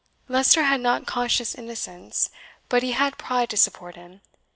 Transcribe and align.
Leicester 0.27 0.63
had 0.63 0.81
not 0.81 1.05
conscious 1.05 1.53
innocence, 1.53 2.31
but 2.69 2.81
he 2.81 2.93
had 2.93 3.19
pride 3.19 3.51
to 3.51 3.55
support 3.55 3.95
him. 3.95 4.21